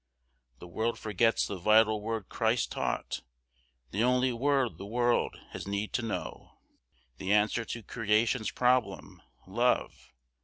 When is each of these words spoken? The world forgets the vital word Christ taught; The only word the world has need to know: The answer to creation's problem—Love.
The 0.57 0.67
world 0.67 0.97
forgets 0.97 1.45
the 1.45 1.59
vital 1.59 2.01
word 2.01 2.27
Christ 2.27 2.71
taught; 2.71 3.21
The 3.91 4.03
only 4.03 4.33
word 4.33 4.79
the 4.79 4.85
world 4.87 5.37
has 5.51 5.67
need 5.67 5.93
to 5.93 6.01
know: 6.01 6.57
The 7.17 7.31
answer 7.31 7.63
to 7.65 7.83
creation's 7.83 8.49
problem—Love. 8.49 10.11